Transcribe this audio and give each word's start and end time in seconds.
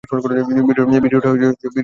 ভিডিওটা 0.03 1.29
চালু 1.31 1.47
কর। 1.63 1.79